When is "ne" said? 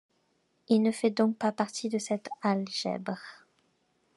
0.81-0.91